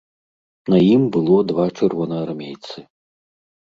На 0.75 0.79
ім 0.93 1.03
было 1.17 1.37
два 1.53 1.69
чырвонаармейцы. 1.77 2.89